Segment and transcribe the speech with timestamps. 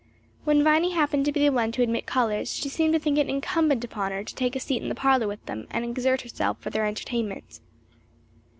[0.45, 3.29] When Viny happened to be the one to admit callers, she seemed to think it
[3.29, 6.59] incumbent upon her to take a seat in the parlor with them and exert herself
[6.59, 7.59] for their entertainment.